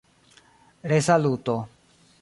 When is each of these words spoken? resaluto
resaluto 0.93 1.55